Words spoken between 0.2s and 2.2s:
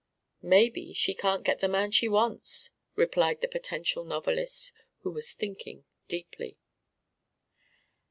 "Maybe she can't get the man she